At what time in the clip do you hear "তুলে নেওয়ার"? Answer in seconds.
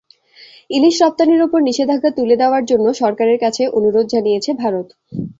2.17-2.63